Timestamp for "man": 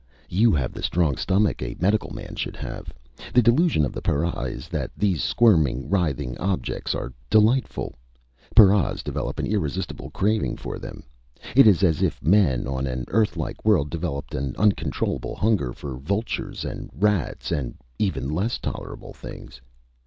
2.09-2.33